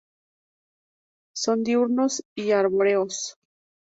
Son 1.35 1.61
diurnos 1.63 2.23
y 2.33 2.49
arbóreos. 2.53 3.37